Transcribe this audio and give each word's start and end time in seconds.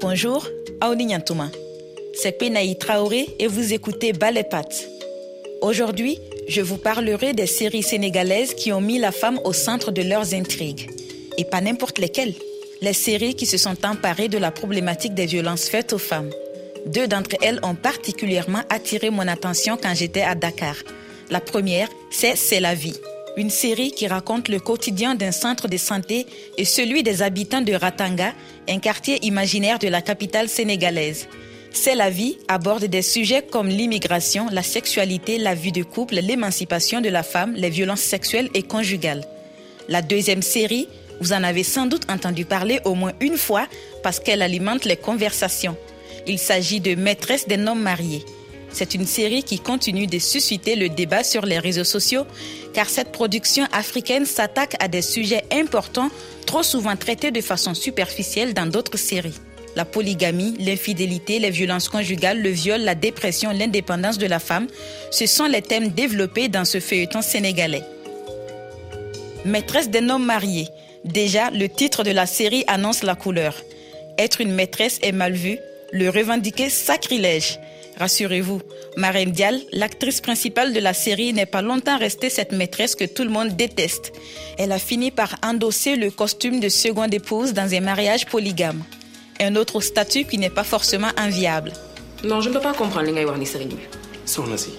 Bonjour, 0.00 0.48
Aouni 0.80 1.04
Nyantouma. 1.04 1.50
C'est 2.14 2.32
Penaï 2.32 2.78
Traoré 2.78 3.28
et 3.38 3.46
vous 3.46 3.74
écoutez 3.74 4.14
Balepat. 4.14 4.64
Aujourd'hui, 5.60 6.18
je 6.48 6.62
vous 6.62 6.78
parlerai 6.78 7.34
des 7.34 7.46
séries 7.46 7.82
sénégalaises 7.82 8.54
qui 8.54 8.72
ont 8.72 8.80
mis 8.80 8.98
la 8.98 9.12
femme 9.12 9.38
au 9.44 9.52
centre 9.52 9.90
de 9.90 10.00
leurs 10.00 10.32
intrigues. 10.32 10.88
Et 11.36 11.44
pas 11.44 11.60
n'importe 11.60 11.98
lesquelles. 11.98 12.32
Les 12.80 12.94
séries 12.94 13.34
qui 13.34 13.44
se 13.44 13.58
sont 13.58 13.76
emparées 13.84 14.28
de 14.28 14.38
la 14.38 14.50
problématique 14.50 15.12
des 15.12 15.26
violences 15.26 15.68
faites 15.68 15.92
aux 15.92 15.98
femmes. 15.98 16.30
Deux 16.86 17.06
d'entre 17.06 17.36
elles 17.42 17.60
ont 17.62 17.74
particulièrement 17.74 18.62
attiré 18.70 19.10
mon 19.10 19.28
attention 19.28 19.76
quand 19.80 19.94
j'étais 19.94 20.22
à 20.22 20.34
Dakar. 20.34 20.76
La 21.28 21.40
première, 21.40 21.88
c'est 22.10 22.36
C'est 22.36 22.60
la 22.60 22.74
vie 22.74 22.96
une 23.36 23.50
série 23.50 23.92
qui 23.92 24.06
raconte 24.06 24.48
le 24.48 24.58
quotidien 24.58 25.14
d'un 25.14 25.32
centre 25.32 25.68
de 25.68 25.76
santé 25.76 26.26
et 26.58 26.64
celui 26.64 27.02
des 27.02 27.22
habitants 27.22 27.60
de 27.60 27.72
Ratanga, 27.72 28.32
un 28.68 28.78
quartier 28.78 29.24
imaginaire 29.24 29.78
de 29.78 29.88
la 29.88 30.02
capitale 30.02 30.48
sénégalaise. 30.48 31.28
C'est 31.72 31.94
la 31.94 32.10
vie 32.10 32.36
aborde 32.48 32.84
des 32.84 33.02
sujets 33.02 33.42
comme 33.42 33.68
l'immigration, 33.68 34.48
la 34.50 34.62
sexualité, 34.62 35.38
la 35.38 35.54
vie 35.54 35.72
de 35.72 35.84
couple, 35.84 36.16
l'émancipation 36.16 37.00
de 37.00 37.08
la 37.08 37.22
femme, 37.22 37.54
les 37.54 37.70
violences 37.70 38.00
sexuelles 38.00 38.50
et 38.54 38.62
conjugales. 38.62 39.24
La 39.88 40.02
deuxième 40.02 40.42
série, 40.42 40.88
vous 41.20 41.32
en 41.32 41.44
avez 41.44 41.62
sans 41.62 41.86
doute 41.86 42.10
entendu 42.10 42.44
parler 42.44 42.80
au 42.84 42.94
moins 42.94 43.12
une 43.20 43.36
fois 43.36 43.66
parce 44.02 44.18
qu'elle 44.18 44.42
alimente 44.42 44.84
les 44.84 44.96
conversations. 44.96 45.76
Il 46.26 46.38
s'agit 46.38 46.80
de 46.80 46.94
Maîtresse 46.94 47.46
des 47.46 47.58
hommes 47.58 47.82
mariés. 47.82 48.24
C'est 48.72 48.94
une 48.94 49.06
série 49.06 49.42
qui 49.42 49.58
continue 49.58 50.06
de 50.06 50.18
susciter 50.18 50.76
le 50.76 50.88
débat 50.88 51.24
sur 51.24 51.44
les 51.44 51.58
réseaux 51.58 51.84
sociaux, 51.84 52.24
car 52.72 52.88
cette 52.88 53.12
production 53.12 53.64
africaine 53.72 54.26
s'attaque 54.26 54.76
à 54.80 54.88
des 54.88 55.02
sujets 55.02 55.44
importants, 55.52 56.10
trop 56.46 56.62
souvent 56.62 56.96
traités 56.96 57.30
de 57.30 57.40
façon 57.40 57.74
superficielle 57.74 58.54
dans 58.54 58.66
d'autres 58.66 58.98
séries. 58.98 59.40
La 59.76 59.84
polygamie, 59.84 60.56
l'infidélité, 60.58 61.38
les 61.38 61.50
violences 61.50 61.88
conjugales, 61.88 62.42
le 62.42 62.50
viol, 62.50 62.80
la 62.80 62.94
dépression, 62.94 63.50
l'indépendance 63.52 64.18
de 64.18 64.26
la 64.26 64.40
femme, 64.40 64.66
ce 65.10 65.26
sont 65.26 65.46
les 65.46 65.62
thèmes 65.62 65.88
développés 65.88 66.48
dans 66.48 66.64
ce 66.64 66.80
feuilleton 66.80 67.22
sénégalais. 67.22 67.84
Maîtresse 69.44 69.88
d'un 69.88 70.10
homme 70.10 70.24
marié. 70.24 70.68
Déjà, 71.04 71.50
le 71.50 71.68
titre 71.68 72.02
de 72.02 72.10
la 72.10 72.26
série 72.26 72.64
annonce 72.66 73.02
la 73.02 73.14
couleur. 73.14 73.54
Être 74.18 74.40
une 74.40 74.52
maîtresse 74.52 74.98
est 75.02 75.12
mal 75.12 75.32
vu, 75.32 75.58
le 75.92 76.10
revendiquer 76.10 76.68
sacrilège. 76.68 77.58
Rassurez-vous, 78.00 78.62
Marine 78.96 79.30
Dial, 79.30 79.60
l'actrice 79.72 80.22
principale 80.22 80.72
de 80.72 80.80
la 80.80 80.94
série, 80.94 81.34
n'est 81.34 81.44
pas 81.44 81.60
longtemps 81.60 81.98
restée 81.98 82.30
cette 82.30 82.50
maîtresse 82.52 82.94
que 82.94 83.04
tout 83.04 83.24
le 83.24 83.28
monde 83.28 83.50
déteste. 83.50 84.12
Elle 84.56 84.72
a 84.72 84.78
fini 84.78 85.10
par 85.10 85.34
endosser 85.44 85.96
le 85.96 86.10
costume 86.10 86.60
de 86.60 86.70
seconde 86.70 87.12
épouse 87.12 87.52
dans 87.52 87.74
un 87.74 87.80
mariage 87.80 88.24
polygame. 88.24 88.82
Un 89.38 89.54
autre 89.54 89.82
statut 89.82 90.24
qui 90.24 90.38
n'est 90.38 90.48
pas 90.48 90.64
forcément 90.64 91.10
enviable. 91.18 91.72
Non, 92.24 92.40
je 92.40 92.48
ne 92.48 92.54
peux 92.54 92.60
pas 92.60 92.72
comprendre 92.72 93.06
ce 93.08 93.12
que 93.12 93.58
tu 93.58 93.64
dis. 93.66 93.76
soxna 94.24 94.56
si 94.56 94.70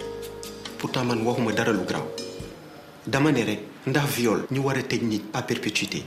pourtant 0.79 1.03
man 1.03 1.21
waxuma 1.27 1.51
dara 1.51 1.71
lu 1.73 1.83
graw 1.89 2.05
dama 3.13 3.31
ne 3.31 3.41
rek 3.43 3.59
ndax 3.87 4.05
viol 4.15 4.45
ñu 4.53 4.59
war 4.63 4.77
a 4.77 4.83
tëj 4.83 5.01
nit 5.03 5.23
à 5.33 5.41
perpétuité 5.41 6.03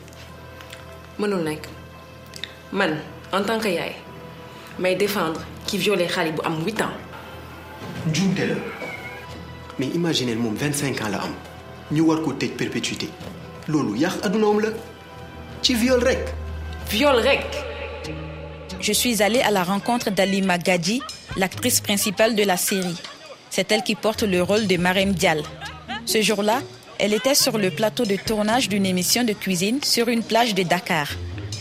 mënul 1.18 1.44
man 2.72 2.92
en 3.32 3.42
tant 3.42 3.58
que 3.58 3.68
yaay 3.68 3.92
may 4.78 4.94
défendre 4.96 5.40
qui 5.66 5.76
violé 5.78 6.06
xale 6.06 6.32
bu 6.32 6.40
am 6.44 6.64
8 6.64 6.80
ans. 6.82 7.03
Njuumte 8.06 8.38
la 8.46 8.54
mais 9.78 9.86
imaginez 9.94 10.34
moom 10.34 10.54
25 10.54 11.02
ans 11.02 11.08
la 11.10 11.18
am 11.22 11.34
ñu 11.92 12.00
war 12.02 12.20
ko 12.22 12.32
tëj 12.32 12.50
perpétuité 12.56 13.08
loolu 13.68 13.96
yàq 13.98 14.24
adunaam 14.24 14.60
la 14.60 14.68
ci 15.62 15.74
viol 15.74 16.02
rek. 16.04 16.28
viol 16.90 17.16
rek. 17.16 17.46
Je 18.80 18.92
suis 18.92 19.22
allée 19.22 19.40
à 19.40 19.50
la 19.50 19.64
rencontre 19.64 20.10
d'Alima 20.10 20.58
Gadji, 20.58 21.00
l'actrice 21.38 21.80
principale 21.80 22.34
de 22.34 22.42
la 22.42 22.58
série. 22.58 22.96
C'est 23.48 23.72
elle 23.72 23.82
qui 23.82 23.94
porte 23.94 24.22
le 24.24 24.42
rôle 24.42 24.66
de 24.66 24.76
Marem 24.76 25.12
Dial. 25.12 25.42
Ce 26.04 26.20
jour-là, 26.20 26.60
elle 26.98 27.14
était 27.14 27.34
sur 27.34 27.56
le 27.56 27.70
plateau 27.70 28.04
de 28.04 28.16
tournage 28.16 28.68
d'une 28.68 28.84
émission 28.84 29.24
de 29.24 29.32
cuisine 29.32 29.82
sur 29.82 30.08
une 30.08 30.22
plage 30.22 30.54
de 30.54 30.62
Dakar. 30.64 31.08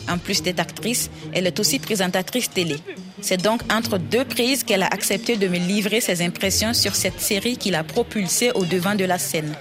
En 0.10 0.18
plus 0.18 0.42
d'être 0.44 0.60
actrice, 0.60 1.10
elle 1.32 1.48
est 1.48 1.58
aussi 1.62 1.80
présentatrice 1.80 2.50
télé. 2.50 2.76
C'est 3.24 3.42
donc 3.42 3.62
entre 3.72 3.98
deux 3.98 4.26
prises 4.26 4.66
qu'elle 4.66 4.84
a 4.84 4.88
accepté 4.88 5.38
de 5.38 5.48
me 5.48 5.58
livrer 5.58 6.02
ses 6.02 6.22
impressions 6.22 6.74
sur 6.74 6.94
cette 6.94 7.22
série 7.22 7.56
qui 7.56 7.72
l'a 7.72 7.86
propulsée 7.86 8.52
au 8.54 8.66
devant 8.66 8.96
de 8.96 9.06
la 9.06 9.18
scène. 9.18 9.56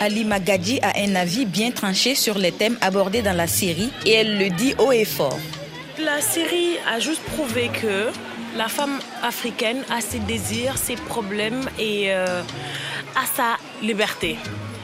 Ali 0.00 0.24
Magadji 0.24 0.80
a 0.82 0.98
un 0.98 1.14
avis 1.14 1.46
bien 1.46 1.70
tranché 1.70 2.16
sur 2.16 2.38
les 2.38 2.50
thèmes 2.50 2.76
abordés 2.80 3.22
dans 3.22 3.36
la 3.36 3.46
série 3.46 3.92
et 4.04 4.14
elle 4.14 4.36
le 4.38 4.50
dit 4.50 4.74
haut 4.80 4.90
et 4.90 5.04
fort. 5.04 5.38
La 6.02 6.20
série 6.20 6.76
a 6.92 6.98
juste 6.98 7.22
prouvé 7.36 7.70
que 7.80 8.08
la 8.56 8.66
femme 8.66 8.98
africaine 9.22 9.84
a 9.90 10.00
ses 10.00 10.18
désirs, 10.18 10.76
ses 10.76 10.96
problèmes 10.96 11.70
et 11.78 12.06
euh, 12.08 12.42
a 13.14 13.26
sa 13.36 13.58
liberté 13.80 14.38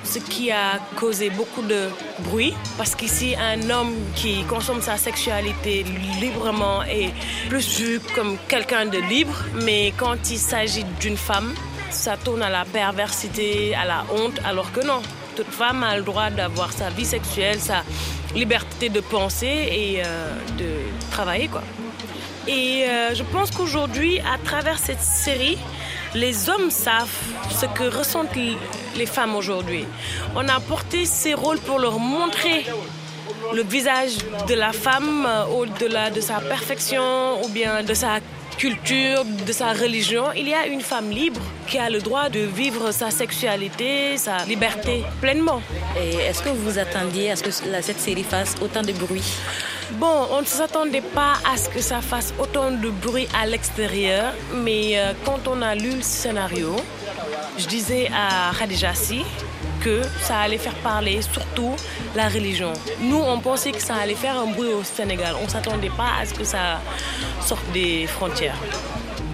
ce 0.04 0.18
qui 0.18 0.50
a 0.50 0.78
causé 0.96 1.30
beaucoup 1.30 1.62
de 1.62 1.88
bruit 2.20 2.54
parce 2.76 2.94
qu'ici 2.94 3.34
un 3.36 3.70
homme 3.70 3.94
qui 4.14 4.44
consomme 4.44 4.80
sa 4.80 4.96
sexualité 4.96 5.84
librement 6.20 6.82
est 6.84 7.10
plus 7.48 7.80
vu 7.80 8.00
comme 8.14 8.36
quelqu'un 8.48 8.86
de 8.86 8.98
libre, 8.98 9.36
mais 9.62 9.92
quand 9.96 10.30
il 10.30 10.38
s'agit 10.38 10.84
d'une 11.00 11.16
femme, 11.16 11.54
ça 11.90 12.16
tourne 12.16 12.42
à 12.42 12.50
la 12.50 12.64
perversité, 12.64 13.74
à 13.74 13.84
la 13.84 14.04
honte, 14.12 14.38
alors 14.44 14.70
que 14.72 14.84
non. 14.84 15.00
Toute 15.36 15.50
femme 15.50 15.82
a 15.82 15.96
le 15.96 16.02
droit 16.02 16.30
d'avoir 16.30 16.72
sa 16.72 16.90
vie 16.90 17.04
sexuelle, 17.04 17.58
sa 17.58 17.82
liberté 18.34 18.88
de 18.88 19.00
penser 19.00 19.46
et 19.46 20.02
euh, 20.04 20.32
de 20.58 21.10
travailler. 21.10 21.48
Quoi. 21.48 21.62
Et 22.46 22.84
euh, 22.84 23.14
je 23.14 23.22
pense 23.22 23.50
qu'aujourd'hui, 23.50 24.20
à 24.20 24.38
travers 24.44 24.78
cette 24.78 25.00
série, 25.00 25.58
les 26.14 26.48
hommes 26.48 26.70
savent 26.70 27.08
ce 27.50 27.66
que 27.66 27.84
ressentent 27.84 28.36
les 28.96 29.06
femmes 29.06 29.34
aujourd'hui. 29.34 29.84
On 30.36 30.48
a 30.48 30.60
porté 30.60 31.04
ces 31.06 31.34
rôles 31.34 31.58
pour 31.58 31.78
leur 31.78 31.98
montrer 31.98 32.64
le 33.52 33.62
visage 33.62 34.16
de 34.48 34.54
la 34.54 34.72
femme 34.72 35.26
euh, 35.26 35.44
au-delà 35.46 36.10
de 36.10 36.20
sa 36.20 36.40
perfection 36.40 37.42
ou 37.44 37.48
bien 37.48 37.82
de 37.82 37.94
sa 37.94 38.20
culture, 38.56 39.24
de 39.24 39.52
sa 39.52 39.72
religion. 39.72 40.26
Il 40.36 40.48
y 40.48 40.54
a 40.54 40.66
une 40.66 40.80
femme 40.80 41.10
libre 41.10 41.40
qui 41.66 41.78
a 41.78 41.90
le 41.90 42.00
droit 42.00 42.28
de 42.28 42.40
vivre 42.40 42.92
sa 42.92 43.10
sexualité, 43.10 44.16
sa 44.16 44.44
liberté 44.44 45.04
pleinement. 45.20 45.60
Et 46.00 46.14
est-ce 46.16 46.42
que 46.42 46.50
vous 46.50 46.78
attendiez 46.78 47.32
à 47.32 47.36
ce 47.36 47.42
que 47.42 47.50
cette 47.50 48.00
série 48.00 48.22
fasse 48.22 48.54
autant 48.62 48.82
de 48.82 48.92
bruit? 48.92 49.38
Bon, 49.92 50.28
on 50.30 50.40
ne 50.40 50.46
s'attendait 50.46 51.02
pas 51.02 51.34
à 51.52 51.56
ce 51.56 51.68
que 51.68 51.80
ça 51.80 52.00
fasse 52.00 52.32
autant 52.38 52.70
de 52.70 52.90
bruit 52.90 53.28
à 53.38 53.46
l'extérieur, 53.46 54.32
mais 54.54 54.98
euh, 54.98 55.12
quand 55.24 55.46
on 55.46 55.60
a 55.60 55.74
lu 55.74 55.96
le 55.96 56.02
scénario, 56.02 56.74
je 57.58 57.66
disais 57.66 58.08
à 58.14 58.52
Khadijassi 58.58 59.22
que 59.84 60.00
ça 60.22 60.38
allait 60.38 60.58
faire 60.58 60.74
parler 60.76 61.20
surtout 61.20 61.76
la 62.16 62.28
religion. 62.28 62.72
Nous, 63.02 63.20
on 63.20 63.38
pensait 63.38 63.70
que 63.70 63.82
ça 63.82 63.96
allait 63.96 64.14
faire 64.14 64.38
un 64.38 64.46
bruit 64.46 64.72
au 64.72 64.82
Sénégal. 64.82 65.34
On 65.40 65.44
ne 65.44 65.50
s'attendait 65.50 65.90
pas 65.90 66.08
à 66.20 66.24
ce 66.24 66.32
que 66.32 66.44
ça 66.44 66.80
sorte 67.42 67.70
des 67.72 68.06
frontières. 68.06 68.56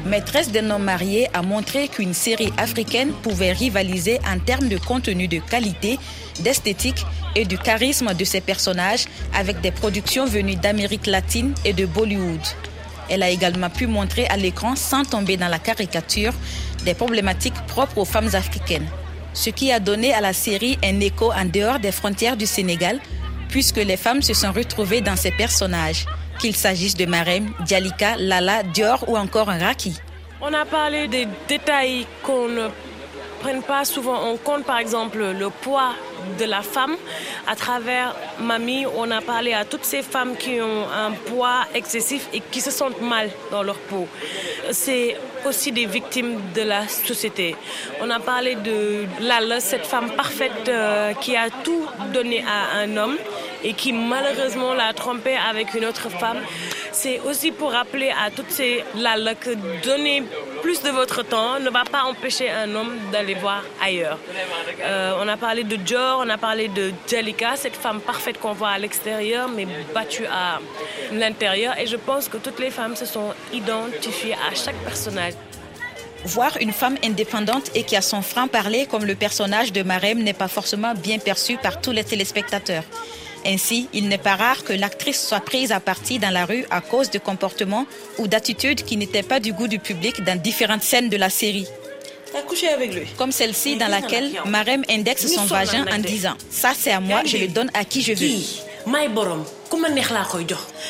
Maîtresse 0.04 0.50
d'un 0.50 0.70
homme 0.70 0.82
marié 0.82 1.28
a 1.34 1.42
montré 1.42 1.86
qu'une 1.86 2.14
série 2.14 2.52
africaine 2.56 3.12
pouvait 3.22 3.52
rivaliser 3.52 4.18
en 4.26 4.40
termes 4.40 4.68
de 4.68 4.76
contenu 4.76 5.28
de 5.28 5.38
qualité, 5.38 5.98
d'esthétique 6.40 7.04
et 7.36 7.44
du 7.44 7.56
charisme 7.56 8.12
de 8.12 8.24
ses 8.24 8.40
personnages 8.40 9.04
avec 9.34 9.60
des 9.60 9.70
productions 9.70 10.26
venues 10.26 10.56
d'Amérique 10.56 11.06
latine 11.06 11.54
et 11.64 11.72
de 11.72 11.86
Bollywood. 11.86 12.40
Elle 13.08 13.22
a 13.22 13.30
également 13.30 13.70
pu 13.70 13.86
montrer 13.86 14.26
à 14.26 14.36
l'écran, 14.36 14.74
sans 14.74 15.04
tomber 15.04 15.36
dans 15.36 15.48
la 15.48 15.58
caricature, 15.58 16.32
des 16.84 16.94
problématiques 16.94 17.60
propres 17.68 17.98
aux 17.98 18.04
femmes 18.04 18.34
africaines. 18.34 18.88
Ce 19.32 19.50
qui 19.50 19.72
a 19.72 19.80
donné 19.80 20.12
à 20.12 20.20
la 20.20 20.32
série 20.32 20.78
un 20.84 21.00
écho 21.00 21.32
en 21.32 21.44
dehors 21.44 21.78
des 21.78 21.92
frontières 21.92 22.36
du 22.36 22.46
Sénégal, 22.46 22.98
puisque 23.48 23.76
les 23.78 23.96
femmes 23.96 24.22
se 24.22 24.34
sont 24.34 24.52
retrouvées 24.52 25.00
dans 25.00 25.16
ces 25.16 25.30
personnages, 25.30 26.06
qu'il 26.40 26.56
s'agisse 26.56 26.94
de 26.94 27.06
Marem, 27.06 27.52
Dialika, 27.66 28.16
Lala, 28.16 28.62
Dior 28.62 29.04
ou 29.08 29.16
encore 29.16 29.48
Raki. 29.48 29.94
On 30.40 30.52
a 30.54 30.64
parlé 30.64 31.06
des 31.06 31.28
détails 31.48 32.06
qu'on 32.22 32.48
ne 32.48 32.68
prenne 33.40 33.62
pas 33.62 33.84
souvent 33.84 34.20
en 34.30 34.36
compte, 34.36 34.64
par 34.64 34.78
exemple 34.78 35.18
le 35.18 35.50
poids 35.50 35.92
de 36.38 36.44
la 36.44 36.62
femme. 36.62 36.96
À 37.46 37.56
travers 37.56 38.14
Mamie, 38.38 38.84
on 38.96 39.10
a 39.10 39.20
parlé 39.20 39.52
à 39.54 39.64
toutes 39.64 39.84
ces 39.84 40.02
femmes 40.02 40.36
qui 40.36 40.60
ont 40.60 40.84
un 40.88 41.12
poids 41.12 41.64
excessif 41.74 42.28
et 42.32 42.40
qui 42.40 42.60
se 42.60 42.70
sentent 42.70 43.00
mal 43.00 43.30
dans 43.50 43.62
leur 43.62 43.78
peau. 43.78 44.06
C'est 44.70 45.16
aussi 45.46 45.72
des 45.72 45.86
victimes 45.86 46.38
de 46.54 46.62
la 46.62 46.86
société. 46.86 47.56
On 48.02 48.10
a 48.10 48.20
parlé 48.20 48.54
de 48.56 49.06
Lala, 49.20 49.60
cette 49.60 49.86
femme 49.86 50.10
parfaite 50.10 50.68
euh, 50.68 51.14
qui 51.14 51.34
a 51.34 51.48
tout 51.64 51.86
donné 52.12 52.44
à 52.46 52.78
un 52.80 52.96
homme 52.96 53.16
et 53.64 53.72
qui 53.72 53.92
malheureusement 53.92 54.74
l'a 54.74 54.92
trompé 54.92 55.36
avec 55.36 55.74
une 55.74 55.86
autre 55.86 56.10
femme. 56.10 56.40
C'est 57.02 57.18
aussi 57.20 57.50
pour 57.50 57.72
rappeler 57.72 58.10
à 58.10 58.30
toutes 58.30 58.50
ces 58.50 58.84
là 58.94 59.16
que 59.34 59.52
donner 59.82 60.22
plus 60.60 60.82
de 60.82 60.90
votre 60.90 61.22
temps 61.22 61.58
ne 61.58 61.70
va 61.70 61.84
pas 61.90 62.02
empêcher 62.02 62.50
un 62.50 62.74
homme 62.74 62.94
d'aller 63.10 63.32
voir 63.36 63.62
ailleurs. 63.82 64.18
Euh, 64.82 65.14
on 65.18 65.26
a 65.26 65.38
parlé 65.38 65.64
de 65.64 65.76
Dior, 65.76 66.22
on 66.22 66.28
a 66.28 66.36
parlé 66.36 66.68
de 66.68 66.92
Jellica, 67.08 67.56
cette 67.56 67.74
femme 67.74 68.02
parfaite 68.02 68.38
qu'on 68.38 68.52
voit 68.52 68.68
à 68.68 68.78
l'extérieur 68.78 69.48
mais 69.48 69.66
battue 69.94 70.26
à 70.26 70.58
l'intérieur. 71.10 71.78
Et 71.78 71.86
je 71.86 71.96
pense 71.96 72.28
que 72.28 72.36
toutes 72.36 72.60
les 72.60 72.70
femmes 72.70 72.96
se 72.96 73.06
sont 73.06 73.32
identifiées 73.50 74.34
à 74.34 74.54
chaque 74.54 74.76
personnage. 74.84 75.32
Voir 76.26 76.58
une 76.60 76.72
femme 76.72 76.98
indépendante 77.02 77.70
et 77.74 77.82
qui 77.82 77.96
a 77.96 78.02
son 78.02 78.20
franc-parler 78.20 78.84
comme 78.84 79.06
le 79.06 79.14
personnage 79.14 79.72
de 79.72 79.82
Marem 79.82 80.18
n'est 80.18 80.34
pas 80.34 80.48
forcément 80.48 80.92
bien 80.92 81.18
perçu 81.18 81.56
par 81.56 81.80
tous 81.80 81.92
les 81.92 82.04
téléspectateurs. 82.04 82.84
Ainsi, 83.46 83.88
il 83.92 84.08
n'est 84.08 84.18
pas 84.18 84.36
rare 84.36 84.64
que 84.64 84.72
l'actrice 84.72 85.26
soit 85.26 85.40
prise 85.40 85.72
à 85.72 85.80
partie 85.80 86.18
dans 86.18 86.30
la 86.30 86.44
rue 86.44 86.64
à 86.70 86.80
cause 86.80 87.10
de 87.10 87.18
comportements 87.18 87.86
ou 88.18 88.28
d'attitudes 88.28 88.84
qui 88.84 88.96
n'étaient 88.96 89.22
pas 89.22 89.40
du 89.40 89.52
goût 89.52 89.68
du 89.68 89.78
public 89.78 90.22
dans 90.24 90.40
différentes 90.40 90.82
scènes 90.82 91.08
de 91.08 91.16
la 91.16 91.30
série. 91.30 91.66
T'as 92.32 92.42
couché 92.42 92.68
avec 92.68 92.94
lui 92.94 93.06
Comme 93.18 93.32
celle-ci 93.32 93.76
dans 93.76 93.88
laquelle 93.88 94.30
Marem 94.46 94.84
indexe 94.88 95.26
son 95.26 95.44
vagin 95.44 95.84
en 95.92 95.98
disant 95.98 96.34
Ça 96.50 96.72
c'est 96.78 96.92
à 96.92 97.00
moi, 97.00 97.22
je 97.24 97.38
le 97.38 97.48
donne 97.48 97.70
à 97.74 97.84
qui 97.84 98.02
je 98.02 98.12
veux. 98.12 98.28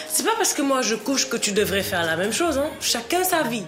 C'est 0.09 0.25
pas 0.25 0.35
parce 0.37 0.53
que 0.53 0.63
moi 0.63 0.83
je 0.83 0.95
couche 0.95 1.29
que 1.29 1.37
tu 1.37 1.53
devrais 1.53 1.83
faire 1.83 2.05
la 2.05 2.17
même 2.17 2.33
chose. 2.33 2.59
Hein. 2.59 2.71
Chacun 2.81 3.25
sa 3.25 3.43
vie. 3.43 3.65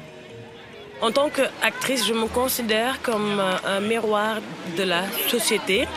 En 1.02 1.10
tant 1.10 1.30
qu'actrice, 1.30 2.06
je 2.06 2.14
me 2.14 2.26
considère 2.26 3.02
comme 3.02 3.42
un 3.64 3.80
miroir 3.80 4.36
de 4.76 4.84
la 4.84 5.02
société. 5.28 5.88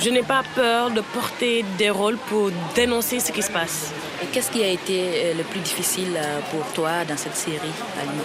Je 0.00 0.08
n'ai 0.08 0.22
pas 0.22 0.42
peur 0.54 0.90
de 0.90 1.02
porter 1.02 1.62
des 1.76 1.90
rôles 1.90 2.16
pour 2.16 2.50
dénoncer 2.74 3.20
ce 3.20 3.32
qui 3.32 3.42
se 3.42 3.50
passe. 3.50 3.92
Et 4.22 4.26
qu'est-ce 4.26 4.50
qui 4.50 4.62
a 4.64 4.68
été 4.68 5.00
euh, 5.00 5.34
le 5.34 5.42
plus 5.42 5.60
difficile 5.60 6.16
euh, 6.16 6.40
pour 6.50 6.64
toi 6.72 7.04
dans 7.06 7.18
cette 7.18 7.36
série, 7.36 7.58
Alima 8.00 8.22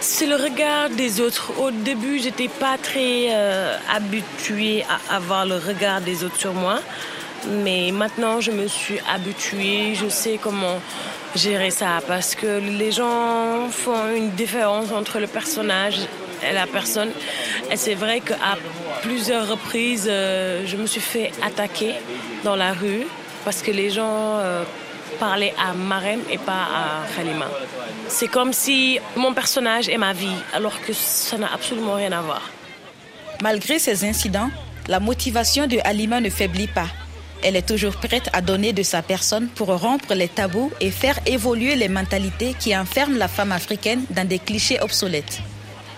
C'est 0.00 0.26
le 0.26 0.36
regard 0.36 0.90
des 0.90 1.20
autres. 1.22 1.52
Au 1.58 1.70
début, 1.70 2.18
j'étais 2.18 2.48
pas 2.48 2.76
très 2.76 3.28
euh, 3.30 3.76
habituée 3.90 4.84
à 4.84 5.16
avoir 5.16 5.46
le 5.46 5.56
regard 5.56 6.02
des 6.02 6.24
autres 6.24 6.38
sur 6.38 6.52
moi. 6.52 6.78
Mais 7.48 7.90
maintenant, 7.90 8.40
je 8.40 8.50
me 8.50 8.68
suis 8.68 9.00
habituée. 9.10 9.94
Je 9.94 10.08
sais 10.10 10.38
comment 10.42 10.78
gérer 11.34 11.70
ça 11.70 12.00
parce 12.06 12.34
que 12.34 12.60
les 12.78 12.92
gens 12.92 13.68
font 13.70 14.14
une 14.14 14.30
différence 14.30 14.92
entre 14.92 15.18
le 15.18 15.26
personnage 15.26 15.98
et 16.48 16.52
la 16.52 16.66
personne. 16.66 17.10
Et 17.70 17.76
c'est 17.76 17.94
vrai 17.94 18.20
qu'à 18.20 18.56
plusieurs 19.02 19.48
reprises, 19.48 20.08
euh, 20.10 20.64
je 20.66 20.76
me 20.76 20.86
suis 20.86 21.00
fait 21.00 21.30
attaquer 21.42 21.94
dans 22.44 22.56
la 22.56 22.72
rue 22.72 23.06
parce 23.44 23.62
que 23.62 23.70
les 23.70 23.90
gens 23.90 24.38
euh, 24.38 24.64
parlaient 25.18 25.54
à 25.58 25.72
Marem 25.72 26.20
et 26.30 26.38
pas 26.38 26.52
à 26.52 27.14
Khalima. 27.16 27.48
C'est 28.08 28.28
comme 28.28 28.52
si 28.52 28.98
mon 29.16 29.32
personnage 29.32 29.88
est 29.88 29.98
ma 29.98 30.12
vie, 30.12 30.36
alors 30.52 30.80
que 30.80 30.92
ça 30.92 31.38
n'a 31.38 31.52
absolument 31.52 31.94
rien 31.94 32.12
à 32.12 32.20
voir. 32.20 32.50
Malgré 33.42 33.78
ces 33.78 34.04
incidents, 34.04 34.50
la 34.88 35.00
motivation 35.00 35.66
de 35.66 35.78
Halima 35.84 36.20
ne 36.20 36.30
faiblit 36.30 36.66
pas. 36.66 36.86
Elle 37.44 37.56
est 37.56 37.66
toujours 37.66 37.96
prête 37.96 38.30
à 38.32 38.40
donner 38.40 38.72
de 38.72 38.84
sa 38.84 39.02
personne 39.02 39.48
pour 39.48 39.68
rompre 39.68 40.14
les 40.14 40.28
tabous 40.28 40.70
et 40.80 40.92
faire 40.92 41.18
évoluer 41.26 41.74
les 41.74 41.88
mentalités 41.88 42.54
qui 42.58 42.76
enferment 42.76 43.18
la 43.18 43.26
femme 43.26 43.50
africaine 43.50 44.04
dans 44.10 44.26
des 44.26 44.38
clichés 44.38 44.80
obsolètes. 44.80 45.40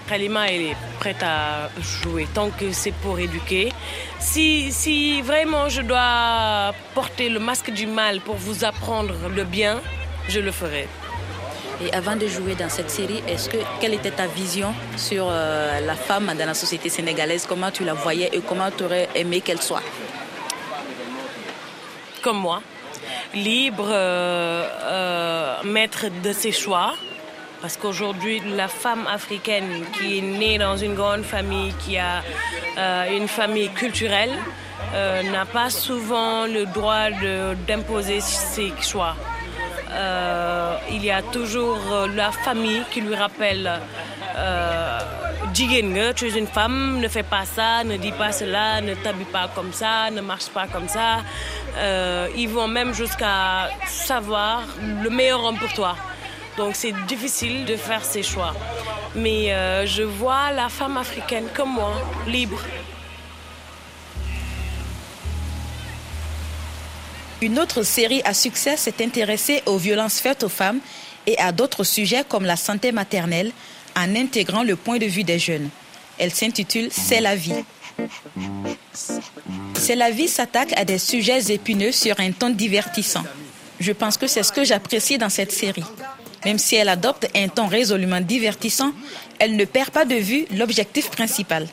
Kalima, 0.08 0.48
elle 0.48 0.62
est 0.62 0.76
prête 1.00 1.22
à 1.22 1.70
jouer 1.80 2.26
tant 2.34 2.50
que 2.50 2.72
c'est 2.72 2.92
pour 2.92 3.18
éduquer. 3.18 3.72
Si, 4.20 4.72
si 4.72 5.20
vraiment 5.22 5.68
je 5.68 5.82
dois 5.82 6.74
porter 6.94 7.28
le 7.28 7.40
masque 7.40 7.70
du 7.70 7.86
mal 7.86 8.20
pour 8.20 8.36
vous 8.36 8.64
apprendre 8.64 9.14
le 9.34 9.44
bien, 9.44 9.80
je 10.28 10.40
le 10.40 10.50
ferai. 10.50 10.88
Et 11.84 11.92
avant 11.92 12.16
de 12.16 12.26
jouer 12.26 12.54
dans 12.54 12.68
cette 12.70 12.90
série, 12.90 13.22
est-ce 13.28 13.48
que 13.48 13.58
quelle 13.80 13.94
était 13.94 14.12
ta 14.12 14.26
vision 14.26 14.72
sur 14.96 15.26
euh, 15.28 15.80
la 15.80 15.94
femme 15.94 16.32
dans 16.38 16.46
la 16.46 16.54
société 16.54 16.88
sénégalaise? 16.88 17.44
Comment 17.46 17.70
tu 17.70 17.84
la 17.84 17.94
voyais 17.94 18.30
et 18.32 18.40
comment 18.40 18.70
tu 18.70 18.84
aurais 18.84 19.08
aimé 19.14 19.40
qu'elle 19.40 19.60
soit? 19.60 19.82
Comme 22.24 22.38
moi, 22.38 22.62
libre, 23.34 23.88
euh, 23.90 24.66
euh, 24.82 25.56
maître 25.64 26.06
de 26.24 26.32
ses 26.32 26.52
choix. 26.52 26.94
Parce 27.60 27.76
qu'aujourd'hui, 27.76 28.40
la 28.56 28.68
femme 28.68 29.06
africaine 29.06 29.84
qui 29.92 30.18
est 30.18 30.22
née 30.22 30.56
dans 30.56 30.76
une 30.76 30.94
grande 30.94 31.22
famille, 31.22 31.74
qui 31.80 31.98
a 31.98 32.22
euh, 32.78 33.16
une 33.16 33.28
famille 33.28 33.68
culturelle, 33.70 34.32
n'a 35.32 35.44
pas 35.44 35.70
souvent 35.70 36.46
le 36.46 36.66
droit 36.66 37.10
d'imposer 37.66 38.20
ses 38.20 38.72
choix. 38.80 39.16
il 40.96 41.04
y 41.04 41.10
a 41.10 41.22
toujours 41.36 41.80
la 42.14 42.30
famille 42.30 42.82
qui 42.92 43.00
lui 43.00 43.16
rappelle 43.16 43.80
tu 45.54 46.26
es 46.26 46.36
une 46.36 46.46
femme, 46.48 46.98
ne 47.00 47.06
fais 47.06 47.22
pas 47.22 47.44
ça, 47.44 47.84
ne 47.84 47.96
dis 47.96 48.10
pas 48.10 48.32
cela, 48.32 48.80
ne 48.80 48.94
t'habille 48.94 49.24
pas 49.26 49.48
comme 49.54 49.72
ça, 49.72 50.10
ne 50.10 50.20
marche 50.20 50.46
pas 50.46 50.66
comme 50.66 50.88
ça. 50.88 51.22
Euh, 51.76 52.28
ils 52.36 52.48
vont 52.48 52.66
même 52.66 52.92
jusqu'à 52.92 53.70
savoir 53.86 54.62
le 55.02 55.08
meilleur 55.10 55.44
homme 55.44 55.58
pour 55.58 55.72
toi. 55.72 55.96
Donc 56.56 56.74
c'est 56.74 56.92
difficile 57.06 57.64
de 57.66 57.76
faire 57.76 58.04
ses 58.04 58.24
choix. 58.24 58.52
Mais 59.14 59.52
euh, 59.52 59.86
je 59.86 60.02
vois 60.02 60.50
la 60.50 60.68
femme 60.68 60.96
africaine 60.96 61.46
comme 61.54 61.74
moi, 61.74 61.94
libre. 62.26 62.60
Une 67.40 67.60
autre 67.60 67.84
série 67.84 68.22
à 68.24 68.34
succès 68.34 68.76
s'est 68.76 69.04
intéressée 69.04 69.62
aux 69.66 69.76
violences 69.76 70.18
faites 70.18 70.42
aux 70.42 70.48
femmes 70.48 70.80
et 71.26 71.38
à 71.38 71.52
d'autres 71.52 71.84
sujets 71.84 72.24
comme 72.28 72.44
la 72.44 72.56
santé 72.56 72.90
maternelle, 72.90 73.52
en 73.96 74.14
intégrant 74.16 74.62
le 74.62 74.76
point 74.76 74.98
de 74.98 75.06
vue 75.06 75.24
des 75.24 75.38
jeunes. 75.38 75.68
Elle 76.18 76.32
s'intitule 76.32 76.88
C'est 76.90 77.20
la 77.20 77.36
vie. 77.36 77.64
C'est 79.74 79.96
la 79.96 80.10
vie 80.10 80.28
s'attaque 80.28 80.72
à 80.76 80.84
des 80.84 80.98
sujets 80.98 81.52
épineux 81.52 81.92
sur 81.92 82.18
un 82.20 82.32
ton 82.32 82.50
divertissant. 82.50 83.24
Je 83.80 83.92
pense 83.92 84.16
que 84.16 84.26
c'est 84.26 84.42
ce 84.42 84.52
que 84.52 84.64
j'apprécie 84.64 85.18
dans 85.18 85.28
cette 85.28 85.52
série. 85.52 85.84
Même 86.44 86.58
si 86.58 86.76
elle 86.76 86.88
adopte 86.88 87.28
un 87.34 87.48
ton 87.48 87.66
résolument 87.66 88.20
divertissant, 88.20 88.92
elle 89.38 89.56
ne 89.56 89.64
perd 89.64 89.90
pas 89.90 90.04
de 90.04 90.16
vue 90.16 90.46
l'objectif 90.52 91.10
principal 91.10 91.66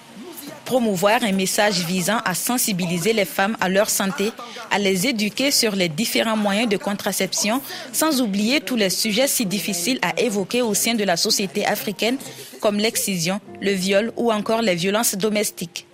promouvoir 0.65 1.23
un 1.23 1.31
message 1.31 1.79
visant 1.85 2.19
à 2.25 2.33
sensibiliser 2.33 3.13
les 3.13 3.25
femmes 3.25 3.57
à 3.59 3.69
leur 3.69 3.89
santé, 3.89 4.31
à 4.69 4.79
les 4.79 5.07
éduquer 5.07 5.51
sur 5.51 5.75
les 5.75 5.89
différents 5.89 6.37
moyens 6.37 6.69
de 6.69 6.77
contraception, 6.77 7.61
sans 7.93 8.21
oublier 8.21 8.61
tous 8.61 8.75
les 8.75 8.89
sujets 8.89 9.27
si 9.27 9.45
difficiles 9.45 9.99
à 10.01 10.19
évoquer 10.19 10.61
au 10.61 10.73
sein 10.73 10.93
de 10.93 11.03
la 11.03 11.17
société 11.17 11.65
africaine, 11.65 12.17
comme 12.59 12.77
l'excision, 12.77 13.41
le 13.61 13.71
viol 13.71 14.11
ou 14.17 14.31
encore 14.31 14.61
les 14.61 14.75
violences 14.75 15.15
domestiques. 15.15 15.85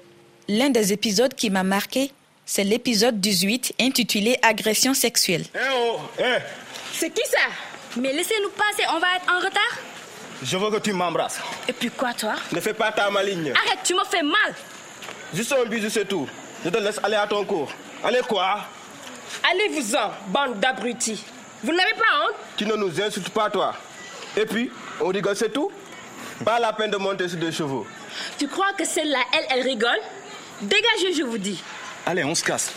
L'un 0.48 0.70
des 0.70 0.94
épisodes 0.94 1.34
qui 1.34 1.50
m'a 1.50 1.64
marqué, 1.64 2.12
c'est 2.46 2.64
l'épisode 2.64 3.20
18 3.20 3.74
intitulé 3.82 4.38
Agression 4.42 4.94
sexuelle. 4.94 5.46
Eh 5.54 5.58
oh, 5.76 5.98
eh. 6.20 6.38
C'est 6.94 7.10
qui 7.10 7.22
ça? 7.30 8.00
Mais 8.00 8.14
laissez-nous 8.14 8.50
passer, 8.50 8.88
on 8.90 9.00
va 9.00 9.08
être 9.18 9.32
en 9.32 9.40
retard? 9.40 9.97
Je 10.44 10.58
veux 10.58 10.70
que 10.70 10.78
tu 10.78 10.94
m'embrasses. 10.94 11.40
Et 11.68 11.74
puis 11.74 11.90
quoi, 11.90 12.14
toi? 12.14 12.36
Ne 12.52 12.60
fais 12.60 12.74
pas 12.74 12.92
ta 12.92 13.10
maligne. 13.10 13.52
Arrête, 13.52 13.80
tu 13.84 13.94
me 13.96 14.04
fais 14.04 14.22
mal. 14.22 14.56
Juste 15.34 15.54
un 15.54 15.66
bisou, 15.68 15.90
c'est 15.90 16.06
tout. 16.06 16.28
Je 16.64 16.70
te 16.70 16.78
laisse 16.78 17.00
aller 17.04 17.16
à 17.16 17.28
ton 17.28 17.44
cours. 17.44 17.72
Allez 18.04 18.22
quoi? 18.28 18.60
Allez-vous-en, 19.52 20.12
bande 20.28 20.60
d'abrutis. 20.60 21.24
Vous 21.64 21.74
n'avez 21.74 21.94
pas 21.94 22.28
honte? 22.28 22.36
Tu 22.56 22.66
ne 22.66 22.76
nous 22.76 23.02
insultes 23.02 23.30
pas, 23.30 23.50
toi. 23.50 23.74
Et 24.36 24.46
puis, 24.46 24.72
on 25.02 25.08
rigole, 25.08 25.36
c'est 25.36 25.52
tout? 25.52 25.72
Pas 26.46 26.60
la 26.60 26.72
peine 26.72 26.92
de 26.92 26.98
monter 26.98 27.28
sur 27.28 27.40
deux 27.40 27.52
chevaux. 27.52 27.88
Tu 28.38 28.48
crois 28.48 28.74
que 28.78 28.86
celle-là, 28.86 29.20
elle, 29.34 29.46
elle 29.50 29.68
rigole? 29.68 30.00
Dégagez, 30.62 31.14
je 31.18 31.24
vous 31.24 31.38
dis. 31.38 31.62
Allez, 32.06 32.24
on 32.24 32.36
se 32.36 32.44
casse. 32.44 32.72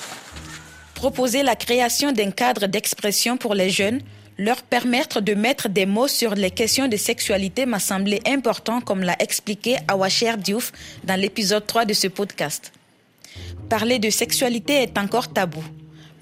Proposer 0.95 1.43
la 1.43 1.57
création 1.57 2.13
d'un 2.13 2.31
cadre 2.31 2.67
d'expression 2.67 3.37
pour 3.37 3.55
les 3.55 3.71
jeunes 3.71 4.01
leur 4.41 4.63
permettre 4.63 5.21
de 5.21 5.35
mettre 5.35 5.69
des 5.69 5.85
mots 5.85 6.09
sur 6.09 6.35
les 6.35 6.51
questions 6.51 6.89
de 6.89 6.97
sexualité 6.97 7.67
m'a 7.67 7.79
semblé 7.79 8.23
important, 8.27 8.81
comme 8.81 9.03
l'a 9.03 9.15
expliqué 9.19 9.77
Awacher 9.87 10.39
Diouf 10.39 10.73
dans 11.05 11.21
l'épisode 11.21 11.67
3 11.67 11.85
de 11.85 11.93
ce 11.93 12.09
podcast. 12.09 12.73
Parler 13.69 13.99
de 13.99 14.09
sexualité 14.09 14.83
est 14.83 14.97
encore 14.97 15.31
tabou. 15.31 15.63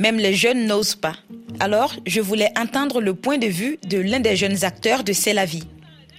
Même 0.01 0.17
les 0.17 0.35
jeunes 0.35 0.67
n'osent 0.67 0.97
pas. 0.97 1.15
Alors, 1.61 1.95
je 2.07 2.21
voulais 2.21 2.51
entendre 2.59 3.01
le 3.01 3.15
point 3.15 3.39
de 3.39 3.47
vue 3.47 3.79
de 3.87 3.99
l'un 3.99 4.19
des 4.19 4.35
jeunes 4.35 4.65
acteurs 4.65 5.05
de 5.05 5.13
C'est 5.13 5.33
la 5.33 5.45
vie. 5.45 5.69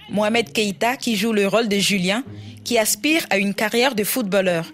Mohamed 0.08 0.54
Keïta, 0.54 0.96
qui 0.96 1.16
joue 1.16 1.34
le 1.34 1.46
rôle 1.46 1.68
de 1.68 1.76
Julien, 1.76 2.24
qui 2.64 2.78
aspire 2.78 3.26
à 3.28 3.36
une 3.36 3.52
carrière 3.52 3.94
de 3.94 4.04
footballeur. 4.04 4.64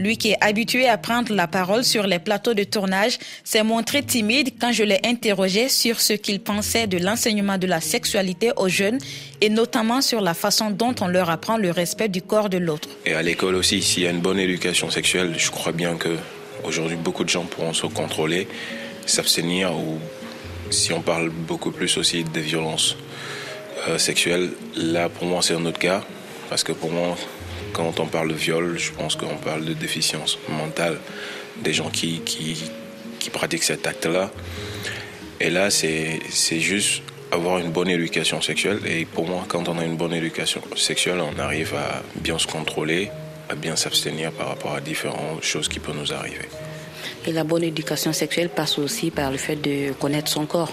Lui 0.00 0.16
qui 0.16 0.30
est 0.30 0.38
habitué 0.40 0.88
à 0.88 0.96
prendre 0.96 1.34
la 1.34 1.46
parole 1.46 1.84
sur 1.84 2.06
les 2.06 2.18
plateaux 2.18 2.54
de 2.54 2.64
tournage 2.64 3.18
s'est 3.44 3.62
montré 3.62 4.02
timide 4.02 4.54
quand 4.58 4.72
je 4.72 4.82
l'ai 4.82 4.98
interrogé 5.04 5.68
sur 5.68 6.00
ce 6.00 6.14
qu'il 6.14 6.40
pensait 6.40 6.86
de 6.86 6.96
l'enseignement 6.96 7.58
de 7.58 7.66
la 7.66 7.82
sexualité 7.82 8.50
aux 8.56 8.70
jeunes 8.70 8.98
et 9.42 9.50
notamment 9.50 10.00
sur 10.00 10.22
la 10.22 10.32
façon 10.32 10.70
dont 10.70 10.94
on 11.02 11.06
leur 11.06 11.28
apprend 11.28 11.58
le 11.58 11.70
respect 11.70 12.08
du 12.08 12.22
corps 12.22 12.48
de 12.48 12.56
l'autre. 12.56 12.88
Et 13.04 13.12
à 13.12 13.20
l'école 13.20 13.56
aussi, 13.56 13.82
s'il 13.82 14.04
y 14.04 14.06
a 14.06 14.10
une 14.10 14.22
bonne 14.22 14.38
éducation 14.38 14.90
sexuelle, 14.90 15.34
je 15.36 15.50
crois 15.50 15.72
bien 15.72 15.96
que 15.96 16.16
aujourd'hui 16.64 16.96
beaucoup 16.96 17.24
de 17.24 17.28
gens 17.28 17.44
pourront 17.44 17.74
se 17.74 17.86
contrôler 17.86 18.48
s'abstenir 19.04 19.76
ou 19.76 19.98
si 20.70 20.94
on 20.94 21.02
parle 21.02 21.28
beaucoup 21.28 21.72
plus 21.72 21.98
aussi 21.98 22.24
des 22.24 22.40
violences 22.40 22.96
euh, 23.88 23.98
sexuelles, 23.98 24.50
là 24.76 25.10
pour 25.10 25.26
moi 25.26 25.42
c'est 25.42 25.54
un 25.54 25.66
autre 25.66 25.78
cas 25.78 26.02
parce 26.48 26.64
que 26.64 26.72
pour 26.72 26.90
moi 26.90 27.16
quand 27.72 28.00
on 28.00 28.06
parle 28.06 28.28
de 28.28 28.34
viol, 28.34 28.78
je 28.78 28.92
pense 28.92 29.16
qu'on 29.16 29.36
parle 29.36 29.64
de 29.64 29.72
déficience 29.72 30.38
mentale 30.48 30.98
des 31.62 31.72
gens 31.72 31.90
qui, 31.90 32.20
qui, 32.20 32.70
qui 33.18 33.30
pratiquent 33.30 33.64
cet 33.64 33.86
acte-là. 33.86 34.30
Et 35.40 35.50
là, 35.50 35.70
c'est 35.70 36.20
juste 36.60 37.02
avoir 37.32 37.58
une 37.58 37.70
bonne 37.70 37.88
éducation 37.88 38.40
sexuelle. 38.40 38.80
Et 38.86 39.04
pour 39.04 39.26
moi, 39.26 39.44
quand 39.48 39.68
on 39.68 39.78
a 39.78 39.84
une 39.84 39.96
bonne 39.96 40.12
éducation 40.12 40.60
sexuelle, 40.76 41.20
on 41.20 41.38
arrive 41.38 41.74
à 41.74 42.02
bien 42.16 42.38
se 42.38 42.46
contrôler, 42.46 43.10
à 43.48 43.54
bien 43.54 43.76
s'abstenir 43.76 44.32
par 44.32 44.48
rapport 44.48 44.74
à 44.74 44.80
différentes 44.80 45.42
choses 45.42 45.68
qui 45.68 45.78
peuvent 45.78 45.96
nous 45.96 46.12
arriver. 46.12 46.48
Et 47.26 47.32
la 47.32 47.44
bonne 47.44 47.64
éducation 47.64 48.12
sexuelle 48.12 48.48
passe 48.48 48.78
aussi 48.78 49.10
par 49.10 49.30
le 49.30 49.36
fait 49.36 49.56
de 49.56 49.92
connaître 49.92 50.30
son 50.30 50.46
corps. 50.46 50.72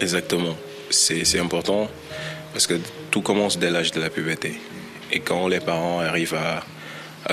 Exactement. 0.00 0.56
C'est 0.90 1.38
important 1.38 1.88
parce 2.52 2.66
que 2.66 2.74
tout 3.10 3.22
commence 3.22 3.58
dès 3.58 3.70
l'âge 3.70 3.92
de 3.92 4.00
la 4.00 4.10
puberté. 4.10 4.54
Et 5.12 5.20
quand 5.20 5.46
les 5.48 5.60
parents 5.60 6.00
arrivent 6.00 6.34
à, 6.34 6.64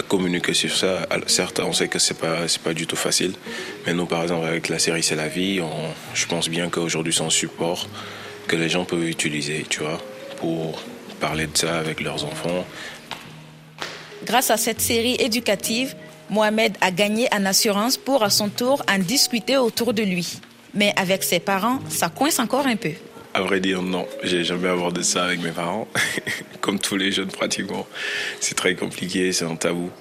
communiquer 0.07 0.53
sur 0.53 0.75
ça, 0.75 1.07
certes, 1.27 1.59
on 1.59 1.73
sait 1.73 1.87
que 1.87 1.97
c'est 1.97 2.17
pas 2.17 2.45
pas 2.63 2.73
du 2.73 2.85
tout 2.85 2.95
facile, 2.95 3.33
mais 3.85 3.93
nous, 3.93 4.05
par 4.05 4.21
exemple, 4.21 4.45
avec 4.45 4.69
la 4.69 4.77
série 4.79 5.01
C'est 5.01 5.15
la 5.15 5.27
vie, 5.27 5.61
on, 5.61 5.69
je 6.13 6.25
pense 6.27 6.47
bien 6.47 6.69
qu'aujourd'hui, 6.69 7.11
c'est 7.11 7.23
un 7.23 7.29
support 7.29 7.87
que 8.47 8.55
les 8.55 8.69
gens 8.69 8.85
peuvent 8.85 9.07
utiliser, 9.07 9.65
tu 9.67 9.79
vois, 9.79 9.99
pour 10.37 10.81
parler 11.19 11.47
de 11.47 11.57
ça 11.57 11.79
avec 11.79 12.01
leurs 12.01 12.23
enfants. 12.23 12.65
Grâce 14.25 14.51
à 14.51 14.57
cette 14.57 14.81
série 14.81 15.15
éducative, 15.19 15.95
Mohamed 16.29 16.77
a 16.81 16.91
gagné 16.91 17.27
en 17.33 17.45
assurance 17.45 17.97
pour 17.97 18.23
à 18.23 18.29
son 18.29 18.49
tour 18.49 18.83
en 18.87 18.99
discuter 18.99 19.57
autour 19.57 19.93
de 19.93 20.03
lui. 20.03 20.39
Mais 20.73 20.93
avec 20.95 21.23
ses 21.23 21.39
parents, 21.39 21.79
ça 21.89 22.09
coince 22.09 22.39
encore 22.39 22.67
un 22.67 22.75
peu. 22.75 22.91
À 23.33 23.41
vrai 23.41 23.59
dire, 23.59 23.81
non. 23.81 24.07
J'ai 24.23 24.43
jamais 24.43 24.69
abordé 24.69 25.03
ça 25.03 25.25
avec 25.25 25.41
mes 25.41 25.51
parents. 25.51 25.87
Comme 26.61 26.79
tous 26.79 26.97
les 26.97 27.11
jeunes, 27.11 27.29
pratiquement. 27.29 27.87
C'est 28.39 28.55
très 28.55 28.75
compliqué, 28.75 29.31
c'est 29.31 29.45
un 29.45 29.55
tabou. 29.55 29.91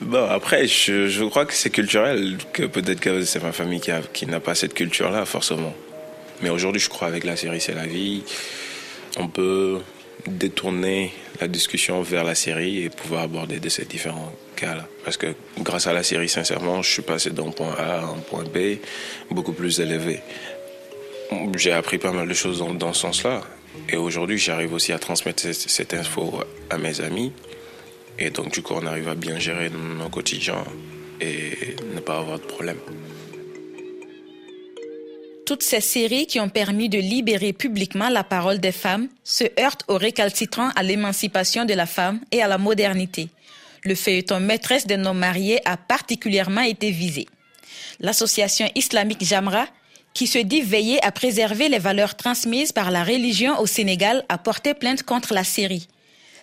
Bon, 0.00 0.24
après, 0.28 0.66
je, 0.68 1.24
crois 1.28 1.46
que 1.46 1.52
c'est 1.52 1.70
culturel, 1.70 2.38
que 2.52 2.62
peut-être 2.62 3.00
que 3.00 3.24
c'est 3.24 3.42
ma 3.42 3.52
famille 3.52 3.80
qui, 3.80 3.90
qui 4.12 4.26
n'a 4.26 4.38
pas 4.38 4.54
cette 4.54 4.74
culture-là, 4.74 5.24
forcément. 5.24 5.74
Mais 6.42 6.50
aujourd'hui, 6.50 6.80
je 6.80 6.88
crois 6.88 7.08
avec 7.08 7.24
la 7.24 7.36
série 7.36 7.60
C'est 7.60 7.74
la 7.74 7.86
vie, 7.86 8.22
on 9.18 9.26
peut 9.26 9.80
détourner 10.26 11.12
la 11.40 11.48
discussion 11.48 12.02
vers 12.02 12.24
la 12.24 12.34
série 12.34 12.84
et 12.84 12.90
pouvoir 12.90 13.22
aborder 13.22 13.58
de 13.58 13.68
ces 13.68 13.84
différents 13.84 14.32
cas-là. 14.56 14.86
Parce 15.04 15.16
que 15.16 15.34
grâce 15.58 15.86
à 15.86 15.92
la 15.92 16.02
série, 16.02 16.28
sincèrement, 16.28 16.82
je 16.82 16.90
suis 16.90 17.02
passé 17.02 17.30
d'un 17.30 17.50
point 17.50 17.74
A 17.76 17.98
à 17.98 18.04
un 18.04 18.18
point 18.18 18.44
B 18.44 18.78
beaucoup 19.30 19.52
plus 19.52 19.80
élevé 19.80 20.20
j'ai 21.56 21.72
appris 21.72 21.98
pas 21.98 22.12
mal 22.12 22.28
de 22.28 22.34
choses 22.34 22.58
dans, 22.58 22.74
dans 22.74 22.92
ce 22.92 23.02
sens-là. 23.02 23.42
Et 23.88 23.96
aujourd'hui, 23.96 24.38
j'arrive 24.38 24.72
aussi 24.72 24.92
à 24.92 24.98
transmettre 24.98 25.42
cette, 25.42 25.54
cette, 25.54 25.94
info 25.94 26.40
à 26.70 26.78
mes 26.78 27.00
amis. 27.00 27.32
Et 28.18 28.30
donc, 28.30 28.52
du 28.52 28.62
coup, 28.62 28.74
on 28.74 28.86
arrive 28.86 29.08
à 29.08 29.14
bien 29.14 29.38
gérer 29.38 29.70
nos 29.70 30.08
quotidiens 30.08 30.64
et 31.20 31.76
ne 31.94 32.00
pas 32.00 32.18
avoir 32.18 32.38
de 32.38 32.44
problème. 32.44 32.78
Toutes 35.46 35.62
ces 35.62 35.80
séries 35.80 36.26
qui 36.26 36.38
ont 36.38 36.48
permis 36.48 36.88
de 36.88 36.98
libérer 36.98 37.52
publiquement 37.52 38.08
la 38.08 38.22
parole 38.22 38.60
des 38.60 38.72
femmes 38.72 39.08
se 39.24 39.44
heurtent 39.58 39.84
au 39.88 39.96
récalcitrant 39.96 40.70
à 40.76 40.82
l'émancipation 40.82 41.64
de 41.64 41.74
la 41.74 41.86
femme 41.86 42.20
et 42.30 42.42
à 42.42 42.48
la 42.48 42.58
modernité. 42.58 43.28
Le 43.84 43.94
feuilleton 43.94 44.40
maîtresse 44.40 44.86
des 44.86 44.96
non 44.96 45.14
mariés 45.14 45.60
a 45.64 45.76
particulièrement 45.76 46.60
été 46.60 46.90
visé. 46.90 47.26
L'association 47.98 48.70
islamique 48.74 49.24
Jamra 49.24 49.66
qui 50.20 50.26
se 50.26 50.36
dit 50.36 50.60
veiller 50.60 51.02
à 51.02 51.12
préserver 51.12 51.70
les 51.70 51.78
valeurs 51.78 52.14
transmises 52.14 52.72
par 52.72 52.90
la 52.90 53.04
religion 53.04 53.58
au 53.58 53.66
Sénégal, 53.66 54.22
a 54.28 54.36
porté 54.36 54.74
plainte 54.74 55.02
contre 55.02 55.32
la 55.32 55.44
série. 55.44 55.88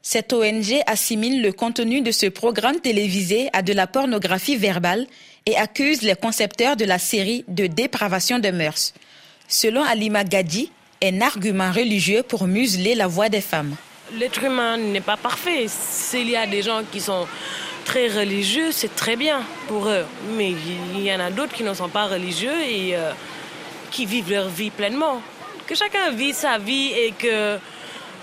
Cette 0.02 0.34
ONG 0.34 0.82
assimile 0.88 1.44
le 1.44 1.52
contenu 1.52 2.02
de 2.02 2.10
ce 2.10 2.26
programme 2.26 2.80
télévisé 2.80 3.52
à 3.54 3.62
de 3.62 3.74
la 3.74 3.86
pornographie 3.86 4.56
verbale 4.58 5.06
et 5.46 5.56
accuse 5.58 6.02
les 6.02 6.16
concepteurs 6.16 6.76
de 6.76 6.86
la 6.86 6.98
série 6.98 7.46
de 7.50 7.68
dépravation 7.68 8.40
de 8.40 8.50
mœurs. 8.50 8.96
Selon 9.48 9.84
Alima 9.84 10.24
Gadi, 10.24 10.72
un 11.04 11.22
argument 11.22 11.72
religieux 11.72 12.24
pour 12.24 12.48
museler 12.48 12.96
la 12.96 13.06
voix 13.06 13.30
des 13.30 13.42
femmes. 13.42 13.76
L'être 14.18 14.44
humain 14.44 14.78
n'est 14.78 15.02
pas 15.02 15.18
parfait. 15.18 15.68
S'il 15.68 16.32
y 16.32 16.36
a 16.36 16.48
des 16.48 16.64
gens 16.64 16.82
qui 16.92 17.00
sont 17.00 17.28
très 17.86 18.08
religieux, 18.08 18.72
c'est 18.72 18.96
très 18.96 19.16
bien 19.16 19.44
pour 19.68 19.88
eux. 19.88 20.06
Mais 20.36 20.56
il 20.96 21.04
y 21.04 21.14
en 21.14 21.20
a 21.20 21.30
d'autres 21.30 21.54
qui 21.54 21.62
ne 21.64 21.76
sont 21.76 21.90
pas 21.90 22.08
religieux 22.08 22.60
et 22.68 22.96
euh, 22.96 23.12
qui 23.92 24.06
vivent 24.06 24.32
leur 24.32 24.50
vie 24.50 24.70
pleinement. 24.70 25.22
Que 25.66 25.76
chacun 25.76 26.12
vit 26.12 26.34
sa 26.34 26.58
vie 26.58 26.92
et 26.94 27.12
que, 27.12 27.58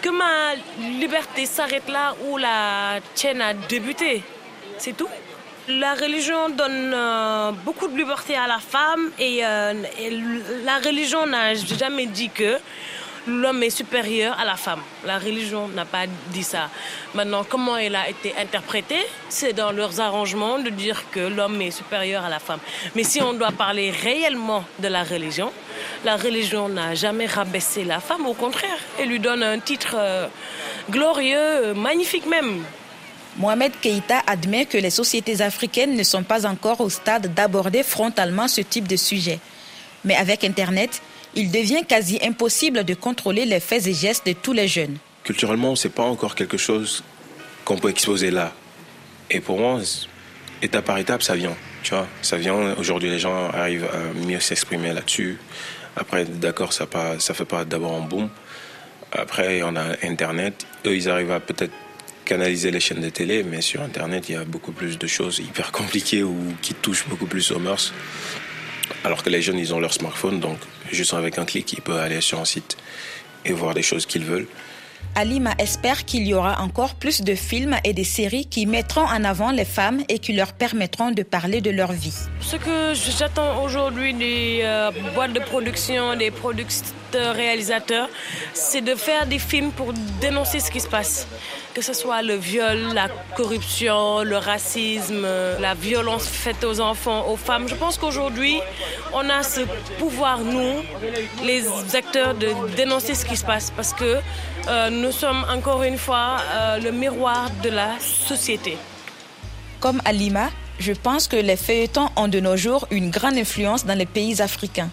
que 0.01 0.09
ma 0.09 0.55
liberté 0.99 1.47
s'arrête 1.47 1.89
là 1.89 2.15
où 2.27 2.39
la 2.39 3.01
tienne 3.15 3.41
a 3.41 3.55
débuté. 3.55 4.23
C'est 4.79 4.97
tout. 4.97 5.09
La 5.69 5.95
religion 5.95 6.51
donne 6.51 6.93
euh, 6.95 7.51
beaucoup 7.65 7.89
de 7.89 7.97
liberté 7.97 8.37
à 8.37 8.47
la 8.47 8.59
femme 8.59 9.11
et, 9.19 9.45
euh, 9.45 9.73
et 9.99 10.11
la 10.63 10.79
religion 10.79 11.27
n'a 11.27 11.55
jamais 11.55 12.07
dit 12.07 12.29
que 12.29 12.59
l'homme 13.27 13.63
est 13.63 13.71
supérieur 13.71 14.39
à 14.39 14.45
la 14.45 14.57
femme. 14.57 14.81
La 15.05 15.19
religion 15.19 15.69
n'a 15.69 15.85
pas 15.85 16.07
dit 16.33 16.43
ça. 16.43 16.69
Maintenant, 17.15 17.45
comment 17.49 17.77
elle 17.77 17.97
a 17.97 18.09
été 18.09 18.35
interprétée, 18.39 19.07
c'est 19.29 19.53
dans 19.53 19.73
leurs 19.73 20.01
arrangements 20.01 20.59
de 20.59 20.71
dire 20.71 21.05
que 21.11 21.21
l'homme 21.21 21.61
est 21.63 21.71
supérieur 21.71 22.25
à 22.25 22.29
la 22.29 22.39
femme. 22.39 22.61
Mais 22.95 23.05
si 23.05 23.23
on 23.23 23.33
doit 23.33 23.53
parler 23.53 23.91
réellement 23.91 24.65
de 24.79 24.89
la 24.89 25.05
religion, 25.05 25.53
la 26.05 26.17
religion 26.17 26.69
n'a 26.69 26.95
jamais 26.95 27.27
rabaissé 27.27 27.85
la 27.85 28.01
femme, 28.01 28.27
au 28.27 28.35
contraire, 28.35 28.79
elle 28.99 29.09
lui 29.09 29.21
donne 29.21 29.43
un 29.43 29.59
titre 29.59 29.95
euh, 29.97 30.27
glorieux, 30.91 31.75
magnifique 31.75 32.27
même. 32.27 32.63
Mohamed 33.37 33.73
Keïta 33.81 34.23
admet 34.27 34.65
que 34.65 34.79
les 34.79 34.91
sociétés 34.91 35.41
africaines 35.41 35.97
ne 35.97 36.03
sont 36.05 36.23
pas 36.23 36.47
encore 36.47 36.81
au 36.81 36.89
stade 36.89 37.35
d'aborder 37.35 37.83
frontalement 37.83 38.47
ce 38.47 38.61
type 38.61 38.87
de 38.87 38.97
sujet. 38.97 39.41
Mais 40.05 40.15
avec 40.15 40.45
Internet, 40.45 41.03
il 41.37 41.51
devient 41.51 41.85
quasi 41.87 42.19
impossible 42.23 42.85
de 42.85 42.95
contrôler 42.95 43.45
les 43.45 43.61
faits 43.61 43.87
et 43.87 43.95
gestes 43.95 44.27
de 44.27 44.33
tous 44.33 44.53
les 44.53 44.69
jeunes. 44.69 44.97
Culturellement, 45.23 45.75
ce 45.77 45.89
n'est 45.89 45.95
pas 45.95 46.03
encore 46.03 46.35
quelque 46.35 46.57
chose 46.57 47.03
qu'on 47.65 47.79
peut 47.79 47.91
exposer 47.91 48.31
là. 48.31 48.53
Et 49.31 49.41
pour 49.41 49.59
moi, 49.59 49.81
étape 50.63 50.85
par 50.85 50.99
étape, 50.99 51.23
ça 51.23 51.35
vient. 51.35 51.57
Tu. 51.83 51.95
Aujourd'hui, 52.79 53.11
les 53.11 53.19
gens 53.19 53.51
arrivent 53.51 53.89
à 53.93 54.27
mieux 54.27 54.41
s'exprimer 54.41 54.93
là-dessus. 54.93 55.39
Après, 55.97 56.25
d'accord, 56.25 56.73
ça 56.73 56.87
ne 57.15 57.19
ça 57.19 57.35
fait 57.35 57.45
pas 57.45 57.65
d'abord 57.65 57.95
un 57.95 58.01
boom. 58.01 58.29
Après, 59.13 59.63
on 59.63 59.77
a 59.77 59.97
Internet. 60.03 60.67
Eux, 60.87 60.97
ils 60.97 61.09
arrivent 61.09 61.31
à 61.31 61.41
peut-être 61.41 61.73
canaliser 62.25 62.71
les 62.71 62.81
chaînes 62.81 63.01
de 63.01 63.11
télé, 63.11 63.43
mais 63.45 63.61
sur 63.61 63.83
Internet, 63.83 64.29
il 64.29 64.33
y 64.35 64.39
a 64.39 64.45
beaucoup 64.45 64.73
plus 64.73 64.99
de 64.99 65.07
choses 65.07 65.39
hyper 65.39 65.73
compliquées 65.73 66.23
ou 66.23 66.37
qui 66.63 66.75
touchent 66.75 67.07
beaucoup 67.07 67.27
plus 67.27 67.53
aux 67.53 67.59
mœurs. 67.59 67.93
Alors 69.05 69.23
que 69.23 69.29
les 69.29 69.43
jeunes, 69.43 69.59
ils 69.59 69.75
ont 69.75 69.81
leur 69.81 69.93
smartphone, 69.93 70.41
donc 70.41 70.59
juste 70.91 71.13
avec 71.13 71.39
un 71.39 71.45
clic, 71.45 71.71
ils 71.75 71.83
peuvent 71.83 71.99
aller 71.99 72.23
sur 72.23 72.41
un 72.41 72.47
site 72.47 72.79
et 73.45 73.53
voir 73.53 73.75
des 73.75 73.83
choses 73.83 74.07
qu'ils 74.07 74.25
veulent. 74.25 74.47
Alima 75.15 75.53
espère 75.59 76.05
qu'il 76.05 76.27
y 76.27 76.35
aura 76.35 76.61
encore 76.61 76.95
plus 76.95 77.23
de 77.23 77.35
films 77.35 77.77
et 77.85 77.93
des 77.93 78.05
séries 78.05 78.47
qui 78.47 78.67
mettront 78.67 79.07
en 79.07 79.25
avant 79.25 79.51
les 79.51 79.65
femmes 79.65 80.03
et 80.09 80.19
qui 80.19 80.33
leur 80.33 80.53
permettront 80.53 81.11
de 81.11 81.23
parler 81.23 81.61
de 81.61 81.71
leur 81.71 81.93
vie. 81.93 82.17
Ce 82.41 82.57
que 82.57 82.95
j'attends 82.95 83.63
aujourd'hui 83.63 84.15
des 84.15 84.61
euh, 84.63 84.91
boîtes 85.15 85.33
de 85.33 85.41
production, 85.41 86.17
des 86.17 86.31
producteurs, 86.31 87.35
réalisateurs, 87.35 88.09
c'est 88.53 88.81
de 88.81 88.95
faire 88.95 89.27
des 89.27 89.39
films 89.39 89.71
pour 89.71 89.93
dénoncer 90.21 90.61
ce 90.61 90.71
qui 90.71 90.81
se 90.81 90.89
passe. 90.89 91.27
Que 91.75 91.83
ce 91.83 91.93
soit 91.93 92.23
le 92.23 92.35
viol, 92.35 92.79
la 92.95 93.09
corruption, 93.37 94.23
le 94.23 94.37
racisme, 94.37 95.27
la 95.61 95.75
violence 95.75 96.27
faite 96.27 96.63
aux 96.63 96.81
enfants, 96.81 97.27
aux 97.29 97.37
femmes. 97.37 97.69
Je 97.69 97.75
pense 97.75 97.99
qu'aujourd'hui, 97.99 98.59
on 99.13 99.29
a 99.29 99.43
ce 99.43 99.63
pouvoir, 99.99 100.39
nous, 100.41 100.83
les 101.45 101.65
acteurs, 101.97 102.35
de 102.35 102.49
dénoncer 102.77 103.15
ce 103.15 103.25
qui 103.25 103.37
se 103.37 103.45
passe 103.45 103.73
parce 103.73 103.93
que 103.93 104.21
euh, 104.69 104.91
nous 104.91 105.13
sommes 105.13 105.45
encore 105.51 105.83
une 105.83 105.99
fois 105.99 106.39
euh, 106.41 106.79
le 106.79 106.91
miroir 106.91 107.51
de 107.63 107.71
la 107.71 107.91
société. 108.01 108.77
Comme 109.81 110.01
Alima, 110.05 110.51
je 110.79 110.93
pense 110.93 111.29
que 111.29 111.37
les 111.37 111.57
feuilletons 111.57 112.09
ont 112.17 112.29
de 112.29 112.41
nos 112.41 112.57
jours 112.57 112.87
une 112.91 113.11
grande 113.11 113.37
influence 113.37 113.85
dans 113.85 113.97
les 113.97 114.07
pays 114.07 114.41
africains. 114.41 114.91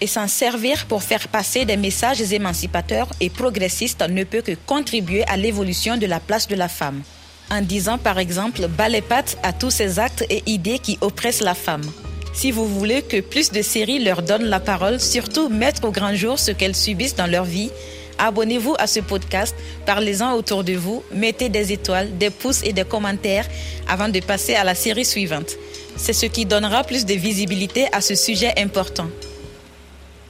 Et 0.00 0.08
s'en 0.08 0.26
servir 0.26 0.86
pour 0.86 1.04
faire 1.04 1.28
passer 1.28 1.64
des 1.64 1.76
messages 1.76 2.32
émancipateurs 2.32 3.08
et 3.20 3.30
progressistes 3.30 4.02
ne 4.08 4.24
peut 4.24 4.42
que 4.42 4.56
contribuer 4.66 5.24
à 5.28 5.36
l'évolution 5.36 5.96
de 5.96 6.06
la 6.06 6.18
place 6.18 6.48
de 6.48 6.56
la 6.56 6.68
femme. 6.68 7.02
En 7.50 7.60
disant 7.60 7.98
par 7.98 8.18
exemple 8.18 8.66
pattes 9.08 9.38
à 9.44 9.52
tous 9.52 9.70
ces 9.70 10.00
actes 10.00 10.24
et 10.28 10.42
idées 10.46 10.80
qui 10.80 10.98
oppressent 11.00 11.42
la 11.42 11.54
femme. 11.54 11.84
Si 12.34 12.50
vous 12.50 12.66
voulez 12.66 13.02
que 13.02 13.20
plus 13.20 13.52
de 13.52 13.60
séries 13.62 14.02
leur 14.02 14.22
donnent 14.22 14.46
la 14.46 14.58
parole, 14.58 14.98
surtout 14.98 15.48
mettre 15.50 15.84
au 15.84 15.92
grand 15.92 16.14
jour 16.14 16.38
ce 16.38 16.50
qu'elles 16.50 16.74
subissent 16.74 17.14
dans 17.14 17.26
leur 17.26 17.44
vie, 17.44 17.70
Abonnez-vous 18.18 18.74
à 18.78 18.86
ce 18.86 19.00
podcast, 19.00 19.54
parlez-en 19.86 20.34
autour 20.34 20.64
de 20.64 20.74
vous, 20.74 21.02
mettez 21.12 21.48
des 21.48 21.72
étoiles, 21.72 22.16
des 22.18 22.30
pouces 22.30 22.62
et 22.62 22.72
des 22.72 22.84
commentaires 22.84 23.48
avant 23.88 24.08
de 24.08 24.20
passer 24.20 24.54
à 24.54 24.64
la 24.64 24.74
série 24.74 25.04
suivante. 25.04 25.56
C'est 25.96 26.12
ce 26.12 26.26
qui 26.26 26.46
donnera 26.46 26.84
plus 26.84 27.04
de 27.04 27.14
visibilité 27.14 27.86
à 27.92 28.00
ce 28.00 28.14
sujet 28.14 28.52
important. 28.58 29.08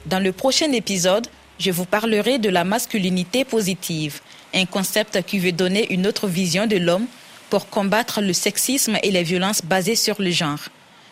Dans 0.05 0.19
le 0.19 0.31
prochain 0.31 0.71
épisode, 0.71 1.27
je 1.59 1.71
vous 1.71 1.85
parlerai 1.85 2.39
de 2.39 2.49
la 2.49 2.63
masculinité 2.63 3.45
positive, 3.45 4.19
un 4.53 4.65
concept 4.65 5.21
qui 5.23 5.39
veut 5.39 5.51
donner 5.51 5.91
une 5.93 6.07
autre 6.07 6.27
vision 6.27 6.67
de 6.67 6.77
l'homme 6.77 7.05
pour 7.49 7.69
combattre 7.69 8.21
le 8.21 8.33
sexisme 8.33 8.97
et 9.03 9.11
les 9.11 9.23
violences 9.23 9.61
basées 9.63 9.95
sur 9.95 10.21
le 10.21 10.31
genre. 10.31 10.59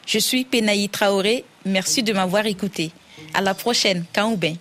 Je 0.06 0.20
suis 0.20 0.44
Penaï 0.44 0.90
Traoré, 0.90 1.46
merci 1.66 2.04
de 2.04 2.14
m'avoir 2.14 2.46
écouté. 2.48 2.92
À 3.34 3.42
la 3.42 3.54
prochaine, 3.54 4.04
Kaoubin. 4.12 4.56